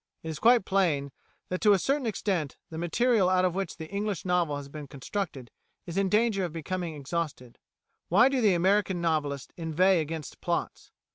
It 0.23 0.29
is 0.29 0.39
quite 0.39 0.65
plain 0.65 1.11
that 1.49 1.61
to 1.61 1.73
a 1.73 1.77
certain 1.77 2.07
extent 2.07 2.57
the 2.71 2.79
material 2.79 3.29
out 3.29 3.45
of 3.45 3.53
which 3.53 3.77
the 3.77 3.87
English 3.91 4.25
novel 4.25 4.57
has 4.57 4.67
been 4.67 4.87
constructed 4.87 5.51
is 5.85 5.95
in 5.95 6.09
danger 6.09 6.43
of 6.43 6.51
becoming 6.51 6.95
exhausted. 6.95 7.59
Why 8.09 8.27
do 8.27 8.41
the 8.41 8.55
American 8.55 8.99
novelists 8.99 9.53
inveigh 9.57 10.01
against 10.01 10.41
plots? 10.41 10.89